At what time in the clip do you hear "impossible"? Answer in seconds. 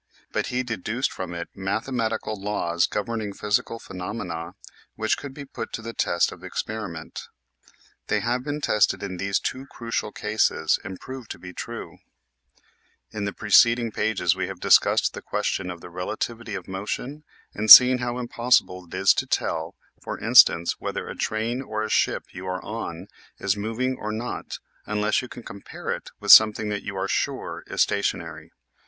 18.17-18.87